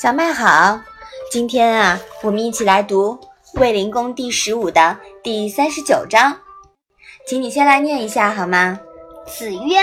[0.00, 0.80] 小麦好，
[1.30, 3.18] 今天啊，我们一起来读
[3.60, 6.38] 《卫灵公》第十五的第三十九章，
[7.26, 8.80] 请你先来念一下好吗？
[9.26, 9.76] 子曰：“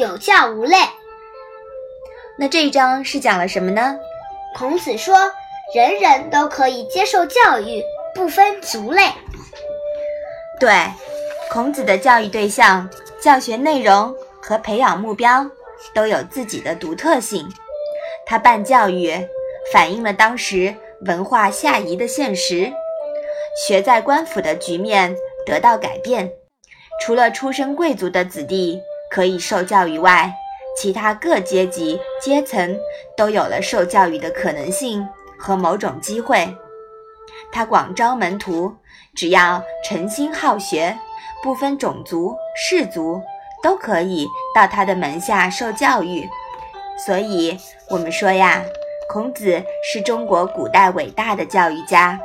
[0.00, 0.76] 有教无类。”
[2.38, 3.98] 那这一章是讲了什么呢？
[4.56, 5.18] 孔子说，
[5.74, 7.82] 人人都可以接受教育，
[8.14, 9.10] 不分族类。
[10.60, 10.70] 对，
[11.50, 12.88] 孔子的教育对象、
[13.20, 15.44] 教学内容和培养目标
[15.92, 17.52] 都有自己的独特性。
[18.24, 19.12] 他办教育。
[19.72, 20.74] 反映了当时
[21.06, 22.72] 文化下移的现实，
[23.66, 26.30] 学在官府的局面得到改变。
[27.00, 30.32] 除了出身贵族的子弟可以受教育外，
[30.80, 32.78] 其他各阶级阶层
[33.16, 35.06] 都有了受教育的可能性
[35.38, 36.48] 和某种机会。
[37.52, 38.74] 他广招门徒，
[39.14, 40.96] 只要诚心好学，
[41.42, 43.20] 不分种族氏族，
[43.62, 46.28] 都可以到他的门下受教育。
[47.06, 47.56] 所以，
[47.90, 48.64] 我们说呀。
[49.08, 52.20] 孔子是中国古代伟大的教育家，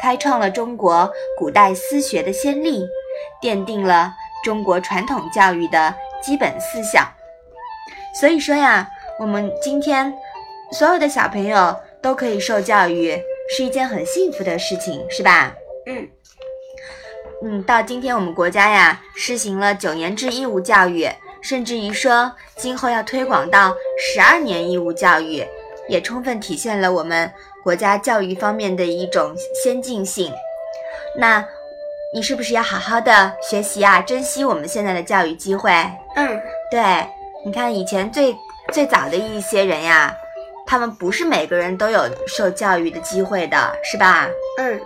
[0.00, 2.86] 开创了中国古代私学的先例，
[3.42, 4.14] 奠定了
[4.44, 7.04] 中国传统教育的基本思想。
[8.14, 10.14] 所以说呀，我们今天
[10.70, 15.52] 所有的小朋友都可以受教育，是一件很幸福的事情，是吧？
[15.86, 16.08] 嗯
[17.42, 21.08] 嗯，到今天我们国家呀，实行了九年制义务教育，
[21.40, 25.44] 甚至于说今后要推广到十二年义务教育。
[25.88, 27.30] 也充分体现了我们
[27.64, 30.32] 国家教育方面的一种先进性。
[31.16, 31.44] 那，
[32.14, 34.00] 你是不是要好好的学习啊？
[34.00, 35.72] 珍惜我们现在的教育机会。
[36.14, 37.06] 嗯，对，
[37.44, 38.36] 你看以前最
[38.72, 40.14] 最早的一些人呀，
[40.66, 44.28] 他们不是每个人都有受教育的机会的，是吧？
[44.58, 44.80] 嗯，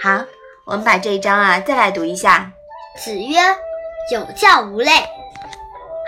[0.00, 0.24] 好，
[0.64, 2.50] 我们把这一章啊再来读一下。
[2.96, 3.38] 子曰
[4.12, 4.90] ：“有教无类。”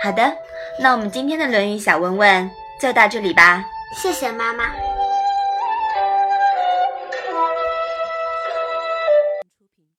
[0.03, 0.33] 好的，
[0.79, 3.63] 那我们今天的《论语》小问问就到这里吧。
[3.91, 4.90] 谢谢妈妈。